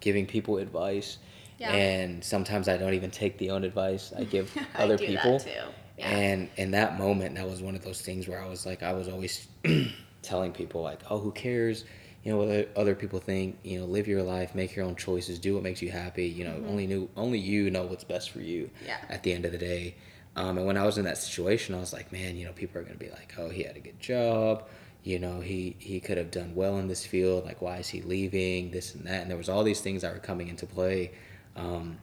[0.02, 1.18] giving people advice
[1.58, 1.72] Yeah.
[1.74, 5.24] and sometimes i don't even take the own advice i give I other do that
[5.24, 5.50] people too.
[5.98, 6.10] Yeah.
[6.12, 8.94] and in that moment that was one of those things where i was like i
[8.94, 9.48] was always
[10.22, 11.86] telling people like oh who cares
[12.28, 15.40] you know what other- people think you know live your life make your own choices
[15.40, 18.42] do what makes you happy you know only knew only you know what's best for
[18.42, 18.86] you Mm-hmm.
[18.88, 18.98] Yeah.
[19.10, 19.96] at the end of the day
[20.36, 22.80] um, and when i was in that situation i was like man you know people
[22.82, 24.68] are going to be like oh he had a good job
[25.04, 28.02] you know he he could have done well in this field like why is he
[28.02, 31.12] leaving this and that and there was all these things that were coming into play
[31.56, 31.98] um,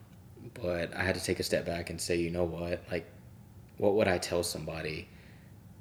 [0.55, 3.05] but i had to take a step back and say you know what like
[3.77, 5.07] what would i tell somebody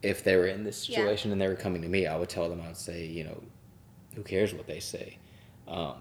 [0.02, 0.96] if they were in this Yeah.
[0.98, 3.24] situation and they were coming to me i would tell them i would say you
[3.24, 3.42] know
[4.14, 5.18] who cares what they say
[5.68, 5.94] um,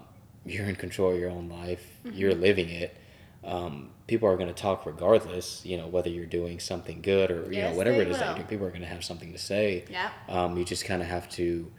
[0.44, 2.18] you're in control of your own life Mm-hmm.
[2.18, 2.96] you're living it
[3.44, 7.50] um, people are going to talk regardless you know whether you're doing something good or
[7.50, 9.32] you Yes, know whatever it is that you're doing people are going to have something
[9.32, 10.10] to say Yeah.
[10.28, 11.70] um, you just kind of have to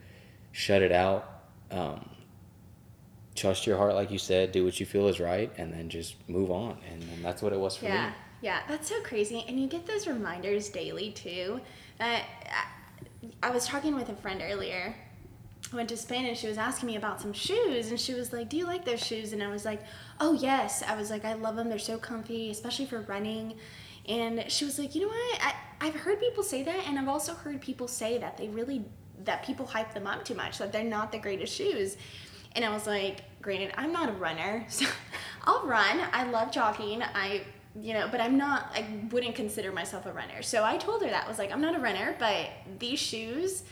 [0.52, 2.08] shut it out um,
[3.34, 6.16] trust your heart like you said do what you feel is right and then just
[6.28, 9.44] move on and, and that's what it was for Yeah, me yeah, that's so crazy.
[9.48, 11.58] And you get those reminders daily too.
[11.98, 12.22] That
[13.42, 14.94] I, was talking with a friend earlier,
[15.72, 18.48] went to Spain and she was asking me about some shoes and she was like,
[18.48, 19.82] "Do you like those shoes?" And I was like,
[20.20, 21.68] "Oh yes." I was like, "I love them.
[21.68, 23.54] They're so comfy, especially for running."
[24.08, 25.42] And she was like, "You know what?
[25.42, 28.84] I, I've heard people say that, and I've also heard people say that they really
[29.24, 31.96] that people hype them up too much, that they're not the greatest shoes."
[32.54, 34.86] And I was like, "Granted, I'm not a runner, so
[35.44, 36.00] I'll run.
[36.12, 37.02] I love jogging.
[37.02, 37.42] I."
[37.78, 40.40] You know, but I'm not, I wouldn't consider myself a runner.
[40.40, 41.26] So I told her that.
[41.26, 42.48] I was like, I'm not a runner, but
[42.78, 43.64] these shoes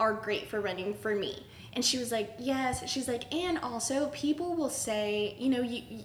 [0.00, 1.46] are great for running for me.
[1.72, 2.88] And she was like, yes.
[2.88, 6.04] She's like, and also people will say, you know, you, you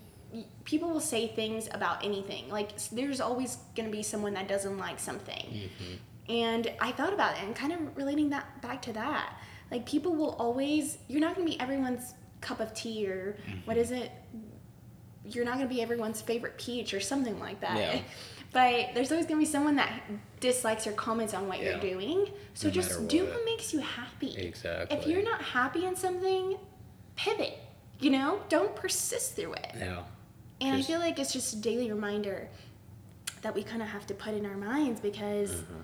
[0.64, 2.50] people will say things about anything.
[2.50, 5.36] Like there's always going to be someone that doesn't like something.
[5.36, 6.32] Mm-hmm.
[6.32, 9.34] And I thought about it and kind of relating that back to that.
[9.72, 13.60] Like people will always, you're not going to be everyone's cup of tea or mm-hmm.
[13.66, 14.12] what is it?
[15.26, 17.78] You're not going to be everyone's favorite peach or something like that.
[17.78, 18.02] Yeah.
[18.52, 20.02] But there's always going to be someone that
[20.40, 21.72] dislikes or comments on what yeah.
[21.72, 22.30] you're doing.
[22.56, 23.36] So no just do what.
[23.36, 24.36] what makes you happy.
[24.38, 24.98] Exactly.
[24.98, 26.58] If you're not happy in something,
[27.16, 27.60] pivot.
[28.00, 29.72] You know, don't persist through it.
[29.78, 30.04] Yeah.
[30.62, 32.48] And just, I feel like it's just a daily reminder
[33.42, 35.82] that we kind of have to put in our minds because, mm-hmm.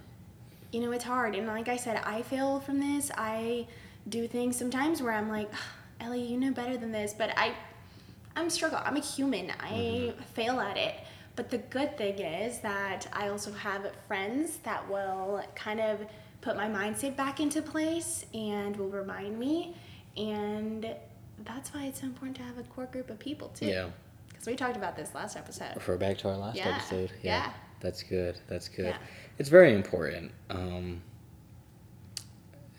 [0.72, 1.36] you know, it's hard.
[1.36, 3.12] And like I said, I fail from this.
[3.18, 3.68] I
[4.10, 5.52] do things sometimes where I'm like,
[6.00, 7.54] Ellie, you know better than this, but I,
[8.36, 8.80] I'm struggle.
[8.84, 9.52] I'm a human.
[9.60, 10.22] I mm-hmm.
[10.34, 10.96] fail at it.
[11.36, 16.00] But the good thing is that I also have friends that will kind of
[16.42, 19.76] put my mindset back into place and will remind me.
[20.16, 20.96] And
[21.44, 23.66] that's why it's so important to have a core group of people too.
[23.66, 23.90] Yeah.
[24.30, 25.76] Because we talked about this last episode.
[25.76, 26.76] Refer back to our last yeah.
[26.76, 27.12] episode.
[27.22, 27.48] Yeah.
[27.48, 27.54] yeah.
[27.82, 28.40] That's good.
[28.48, 28.86] That's good.
[28.86, 28.98] Yeah.
[29.38, 30.32] It's very important.
[30.50, 31.02] Um,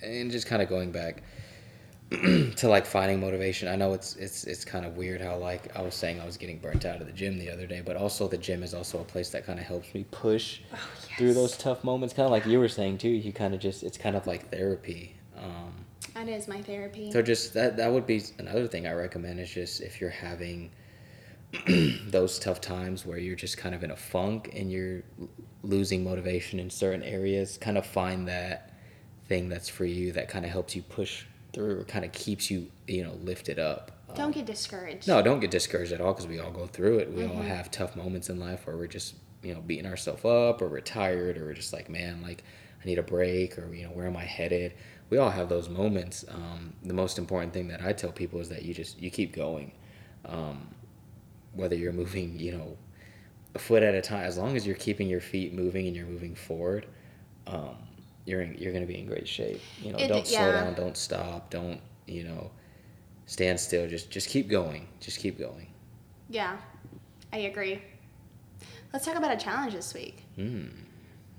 [0.03, 1.23] and just kind of going back
[2.57, 3.66] to like finding motivation.
[3.66, 6.37] I know it's it's it's kind of weird how like I was saying I was
[6.37, 9.01] getting burnt out of the gym the other day, but also the gym is also
[9.01, 11.19] a place that kind of helps me push oh, yes.
[11.19, 12.14] through those tough moments.
[12.14, 13.09] Kind of like you were saying too.
[13.09, 15.16] You kind of just it's kind of like therapy.
[15.37, 15.73] Um,
[16.14, 17.11] that is my therapy.
[17.11, 20.71] So just that that would be another thing I recommend is just if you're having
[22.07, 25.03] those tough times where you're just kind of in a funk and you're
[25.64, 28.75] losing motivation in certain areas, kind of find that
[29.27, 31.25] thing that's for you that kind of helps you push
[31.57, 33.90] through kind of keeps you you know lifted up.
[34.14, 35.09] Don't um, get discouraged.
[35.09, 37.11] no don't get discouraged at all because we all go through it.
[37.11, 37.37] We mm-hmm.
[37.38, 40.69] all have tough moments in life where we're just you know beating ourselves up or
[40.69, 42.42] we're tired or we're just like man like
[42.83, 44.75] i need a break or you know where am i headed?
[45.09, 46.25] We all have those moments.
[46.29, 49.35] Um, the most important thing that i tell people is that you just you keep
[49.35, 49.73] going.
[50.27, 50.69] Um,
[51.55, 52.77] whether you're moving you know
[53.55, 56.07] a foot at a time as long as you're keeping your feet moving and you're
[56.07, 56.87] moving forward
[57.47, 57.77] um,
[58.27, 59.61] you're in, you're going to be in great shape.
[59.81, 60.39] You know, it, don't yeah.
[60.39, 62.51] slow down, don't stop, don't you know,
[63.27, 63.89] stand still.
[63.89, 64.87] Just just keep going.
[65.01, 65.69] Just keep going.
[66.29, 66.57] Yeah,
[67.33, 67.81] I agree.
[68.93, 70.25] Let's talk about a challenge this week.
[70.35, 70.67] Hmm.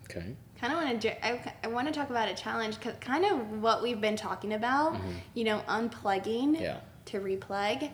[0.05, 0.35] Okay.
[0.59, 1.25] Kind of want to.
[1.25, 4.53] I, I want to talk about a challenge, cause kind of what we've been talking
[4.53, 4.93] about.
[4.93, 5.11] Mm-hmm.
[5.33, 6.77] You know, unplugging yeah.
[7.05, 7.91] to replug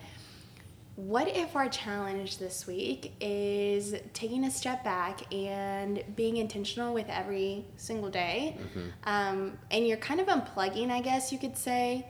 [0.95, 7.07] what if our challenge this week is taking a step back and being intentional with
[7.09, 8.57] every single day?
[8.59, 8.87] Mm-hmm.
[9.05, 12.05] Um, and you're kind of unplugging, I guess you could say,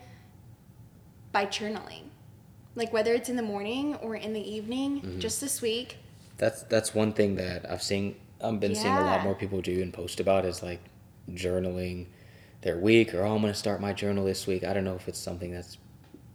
[1.32, 2.04] by journaling.
[2.76, 5.19] Like whether it's in the morning or in the evening, mm-hmm.
[5.19, 5.98] just this week.
[6.38, 8.15] That's that's one thing that I've seen.
[8.41, 8.82] I've been yeah.
[8.82, 10.82] seeing a lot more people do and post about is like
[11.32, 12.08] journaling
[12.63, 14.65] their week or oh, I'm going to start my journal this week.
[14.65, 15.78] I don't know if it's something that's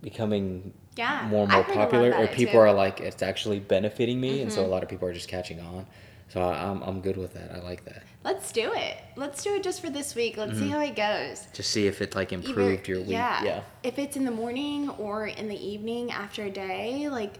[0.01, 2.59] becoming yeah, more and more popular, or people too.
[2.59, 4.43] are like, it's actually benefiting me, mm-hmm.
[4.43, 4.73] and so a mm-hmm.
[4.73, 5.87] lot of people are just catching on.
[6.29, 7.53] So I, am I'm good with that.
[7.55, 8.03] I like that.
[8.25, 8.97] Let's do it.
[9.15, 10.37] Let's do it just for this week.
[10.37, 10.61] Let's mm-hmm.
[10.61, 11.47] see how it goes.
[11.53, 13.11] Just see if it like improved Either, your week.
[13.11, 13.45] Yeah.
[13.45, 13.61] yeah.
[13.85, 17.39] If it's in the morning or in the evening after a day, like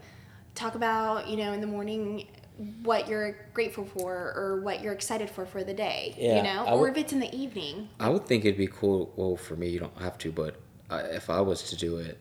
[0.55, 2.27] talk about you know in the morning
[2.81, 6.15] what you're grateful for or what you're excited for for the day.
[6.17, 7.89] Yeah, you know, or if it's in the evening.
[7.99, 9.11] I would think it'd be cool.
[9.17, 10.55] Well, for me, you don't have to, but
[10.89, 12.17] if I was to do it,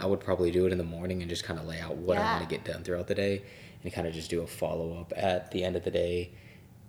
[0.00, 2.14] I would probably do it in the morning and just kind of lay out what
[2.14, 2.28] yeah.
[2.28, 3.42] I want to get done throughout the day
[3.82, 6.32] and kind of just do a follow up at the end of the day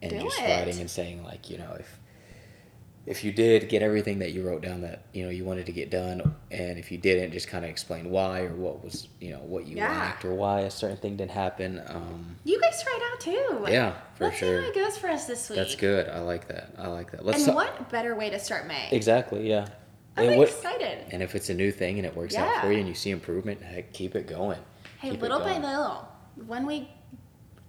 [0.01, 0.43] and do just it.
[0.43, 1.97] writing and saying like, you know, if
[3.03, 5.71] if you did get everything that you wrote down that, you know, you wanted to
[5.71, 9.31] get done and if you didn't just kind of explain why or what was, you
[9.31, 9.89] know, what you yeah.
[9.89, 11.81] lacked or why a certain thing didn't happen.
[11.87, 13.71] Um, you guys try it out too.
[13.71, 14.59] Yeah, for Let's sure.
[14.59, 15.57] see how it goes for us this week.
[15.57, 16.09] That's good.
[16.09, 16.75] I like that.
[16.77, 17.25] I like that.
[17.25, 18.89] Let's and what better way to start May?
[18.91, 19.49] Exactly.
[19.49, 19.67] Yeah.
[20.17, 21.05] I'm and excited.
[21.11, 22.45] and if it's a new thing and it works yeah.
[22.45, 24.59] out for you and you see improvement, heck, keep it going.
[24.99, 26.07] Hey, keep little by little,
[26.45, 26.89] one week,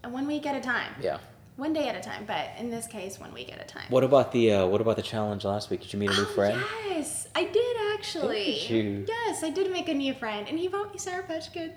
[0.05, 0.93] one week at a time.
[1.01, 1.19] Yeah.
[1.57, 3.85] One day at a time, but in this case, one week at a time.
[3.91, 5.83] What about the uh, What about the challenge last week?
[5.83, 6.63] Did you meet a new oh, friend?
[6.89, 8.45] Yes, I did actually.
[8.45, 9.05] Did you?
[9.07, 11.75] Yes, I did make a new friend, and he brought me Sour Patch Kids.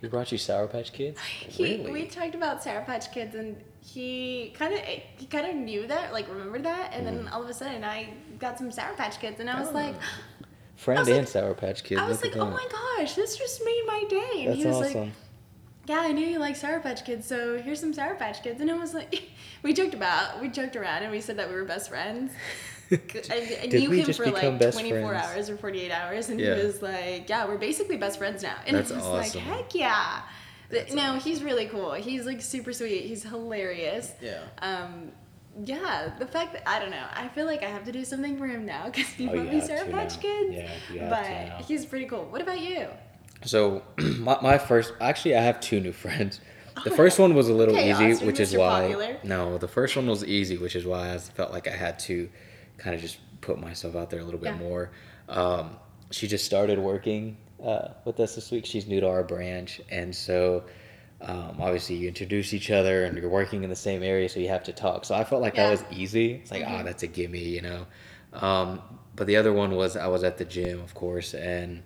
[0.00, 1.18] He brought you Sour Patch Kids.
[1.48, 1.90] He, really?
[1.90, 6.12] We talked about Sour Patch Kids, and he kind of he kind of knew that,
[6.12, 7.10] like remembered that, and mm.
[7.10, 9.72] then all of a sudden I got some Sour Patch Kids, and I was oh.
[9.74, 9.94] like
[10.76, 11.98] Friend was like- and Sour Patch Kid.
[11.98, 12.50] I was like, oh that.
[12.50, 14.44] my gosh, this just made my day.
[14.44, 15.00] And That's he was awesome.
[15.00, 15.12] like,
[15.86, 18.60] yeah, I knew you like Sour Patch Kids, so here's some Sour Patch Kids.
[18.60, 19.30] And I was like,
[19.62, 22.32] we joked about, we joked around, and we said that we were best friends.
[22.92, 25.26] I, I knew him for like 24 friends?
[25.26, 26.56] hours or 48 hours, and Yeah.
[26.56, 28.56] he was like, yeah, we're basically best friends now.
[28.66, 29.48] And That's I was awesome.
[29.48, 30.22] like, heck yeah.
[30.70, 31.92] Th- That's no, he's really cool.
[31.94, 33.04] He's like super sweet.
[33.04, 34.12] He's hilarious.
[34.22, 34.40] Yeah.
[34.60, 35.12] Um,
[35.64, 38.38] yeah, the fact that I don't know, I feel like I have to do something
[38.38, 40.20] for him now because he Oh, bought me have Patch.
[40.20, 40.70] Kids.
[40.94, 41.08] Yeah,
[41.58, 42.24] but he's pretty cool.
[42.26, 42.86] What about you?
[43.44, 46.40] So my, my first actually I have two new friends.
[46.84, 49.18] The first one was a little Okay, easy, which is why Popular.
[49.22, 52.30] no, the first one was easy, which is why I felt like I had to
[52.78, 54.56] kind of just put myself out there a little bit Yeah.
[54.56, 54.90] more.
[55.28, 55.76] Um,
[56.10, 58.66] she just started working uh, with us this week.
[58.66, 60.64] She's new to our branch, and so
[61.20, 64.48] um, obviously you introduce each other, and you're working in the same area, so you
[64.48, 65.04] have to talk.
[65.04, 65.64] So I felt like Yeah.
[65.64, 66.34] that was easy.
[66.34, 67.86] It's like, ah, that's a gimme, you know.
[68.32, 68.80] Um,
[69.16, 71.82] but the other one was I was at the gym, of course, and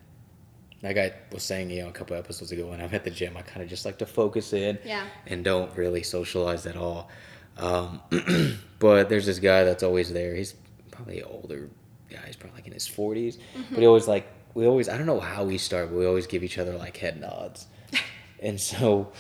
[0.83, 3.37] like I was saying, you know, a couple episodes ago, when I'm at the gym,
[3.37, 5.07] I kind of just like to focus in Yeah.
[5.27, 7.09] and don't really socialize at all.
[7.57, 8.03] Um,
[8.79, 10.35] but there's this guy that's always there.
[10.35, 10.55] He's
[10.91, 11.71] probably older
[12.11, 12.19] guy.
[12.27, 13.39] He's probably like in his 40s.
[13.71, 16.27] But he always like, we always, I don't know how we start, but we always
[16.27, 17.67] give each other like head nods.
[18.41, 19.13] and so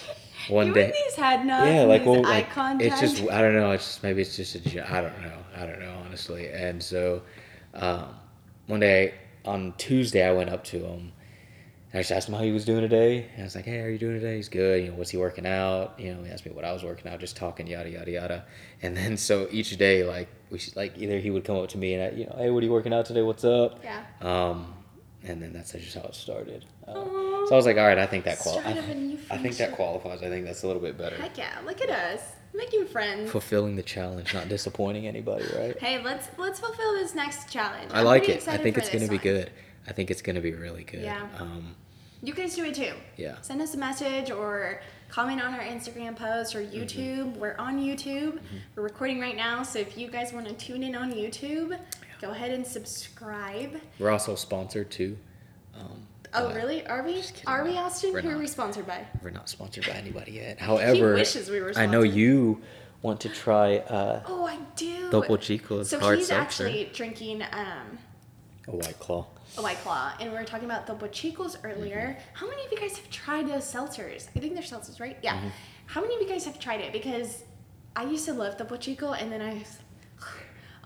[0.48, 0.92] one you day.
[0.92, 2.48] these head nods Yeah, like well, like
[2.80, 3.72] it's just I don't know.
[3.72, 5.38] It's just maybe it's just a I don't know.
[5.56, 6.48] I don't know honestly.
[6.48, 7.22] And so
[7.74, 8.14] um,
[8.66, 11.12] one day on Tuesday, I went up to him.
[11.92, 13.28] And I just asked him how he was doing today.
[13.34, 14.82] And I was like, "Hey, how are you doing today?" He's good.
[14.82, 15.98] You know, what's he working out?
[15.98, 18.44] You know, he asked me what I was working out, just talking yada yada yada.
[18.82, 21.78] And then so each day, like we should, like either he would come up to
[21.78, 23.22] me and I, you know, "Hey, what are you working out today?
[23.22, 24.02] What's up?" yeah.
[24.20, 24.74] Um,
[25.24, 26.64] and then that's just how it started.
[26.86, 29.18] Uh, so I was like, "All right, I think that qual- Start of a new
[29.30, 30.22] I think that qualifies.
[30.22, 31.58] I think that's a little bit better." Heck yeah!
[31.64, 32.20] Look at us
[32.54, 33.30] making friends.
[33.30, 35.78] fulfilling the challenge, not disappointing anybody, right?
[35.78, 37.90] Hey, let's let's fulfill this next challenge.
[37.92, 38.46] I I'm like it.
[38.48, 39.50] I think it's going to this be good.
[39.88, 41.02] I think it's going to be really good.
[41.02, 41.26] Yeah.
[41.38, 41.74] Um,
[42.22, 42.92] You guys do it too.
[43.16, 43.38] yeah.
[43.42, 46.76] Send us a message or comment on our Instagram post or Mm-hmm.
[46.78, 47.36] YouTube.
[47.36, 48.38] We're on YouTube.
[48.74, 51.78] We're recording right now, so if you guys want to tune in on YouTube,
[52.24, 53.80] go ahead and subscribe.
[53.98, 55.18] We're also sponsored too.
[55.78, 56.06] Um,
[56.36, 56.84] Oh, really?
[56.88, 57.22] Are we?
[57.46, 58.12] Are we, Austin?
[58.12, 59.06] We're Who are we sponsored by?
[59.22, 60.58] We're not sponsored by anybody yet.
[60.70, 62.60] However, wishes we were I know you
[63.02, 65.12] want to try uh, Oh, I do.
[65.12, 66.66] Topo Chico's so hard he's seltzer.
[66.66, 67.98] actually drinking um,
[68.66, 69.28] a White Claw.
[69.56, 72.16] a White Claw, and we were talking about the Chicos earlier.
[72.18, 72.20] Mm-hmm.
[72.32, 74.26] How many of you guys have tried those seltzers?
[74.34, 75.16] I think they're seltzers, right?
[75.22, 75.36] Yeah.
[75.36, 75.48] Mm-hmm.
[75.86, 76.92] How many of you guys have tried it?
[76.92, 77.44] Because
[77.94, 79.62] I used to love the Chico, and then I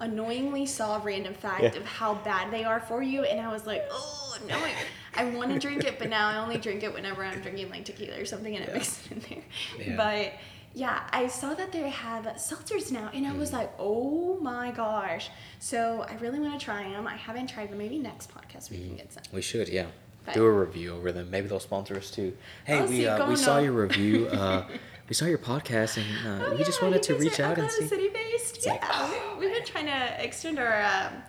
[0.01, 1.77] annoyingly saw a random fact Yeah.
[1.77, 4.73] of how bad they are for you, and I was like, oh no, I,
[5.15, 7.85] I want to drink it, but now I only drink it whenever I'm drinking like
[7.85, 8.75] tequila or something, and it Yeah.
[8.75, 9.87] mixes it in there.
[9.89, 9.97] Yeah.
[9.97, 10.33] But
[10.75, 15.31] yeah, I saw that they have seltzers now, and I was like, oh my gosh.
[15.59, 17.07] So I really want to try them.
[17.07, 17.79] I haven't tried them.
[17.79, 18.87] Maybe next podcast we Mm-hmm.
[18.89, 19.23] can get some.
[19.33, 19.87] We should, yeah.
[20.25, 21.31] But- Do a review over them.
[21.31, 22.37] Maybe they'll sponsor us too.
[22.65, 24.29] Hey, Oh, we uh, we saw your review.
[24.29, 24.67] Uh,
[25.09, 27.87] we saw your podcast, and uh, Oh, we just wanted to reach out and see.
[27.87, 28.67] City based.
[28.67, 31.23] like, Yeah, we, we've been trying to extend our um,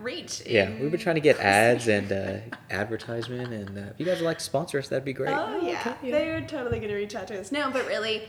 [0.00, 0.42] reach.
[0.46, 2.38] Yeah, we've been trying to get ads and uh,
[2.70, 5.30] advertisement, and uh, if you guys would like to sponsor us, that'd be great.
[5.36, 7.52] Oh yeah, okay, they're totally gonna reach out to us.
[7.52, 8.28] No, but really,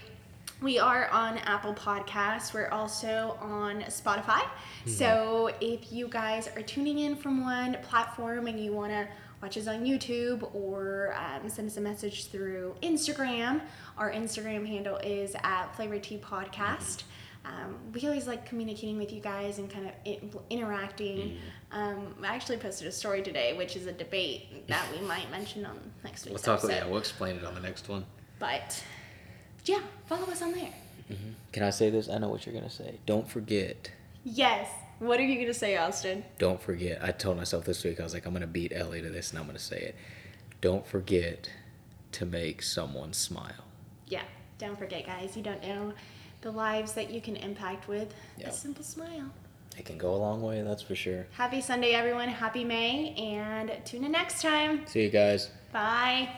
[0.61, 2.53] we are on Apple Podcasts.
[2.53, 4.41] We're also on Spotify.
[4.41, 4.89] Mm-hmm.
[4.89, 9.07] So if you guys are tuning in from one platform and you wanna
[9.41, 13.61] watch us on YouTube or um, send us a message through Instagram,
[13.97, 17.03] our Instagram handle is at Flavor Tea Podcast.
[17.43, 21.17] Um, we always like communicating with you guys and kind of in- interacting.
[21.17, 21.77] Mm-hmm.
[21.79, 25.65] Um, I actually posted a story today, which is a debate that we might mention
[25.65, 26.59] on next We'll talk.
[26.59, 26.71] episode.
[26.75, 28.05] Yeah, we'll explain it on the next one.
[28.37, 28.83] But
[29.65, 30.69] yeah, follow us on there.
[31.51, 32.09] Can I say this?
[32.09, 32.95] I know what you're gonna say.
[33.05, 33.91] Don't forget.
[34.23, 34.69] Yes.
[35.01, 36.23] What are you gonna say, Austin?
[36.37, 37.03] Don't forget.
[37.03, 39.39] I told myself this week I was like, I'm gonna beat Ellie to this, and
[39.39, 39.95] I'm gonna say it.
[40.61, 41.49] Don't forget
[42.11, 43.65] to make someone smile.
[44.07, 44.21] Yeah.
[44.59, 45.35] Don't forget, guys.
[45.35, 45.93] You don't know
[46.41, 48.47] the lives that you can impact with Yep.
[48.49, 49.31] a simple smile.
[49.75, 51.25] It can go a long way, that's for sure.
[51.31, 52.27] Happy Sunday, everyone.
[52.29, 54.85] Happy May, and tune in next time.
[54.85, 55.49] See you guys.
[55.73, 56.29] Bye.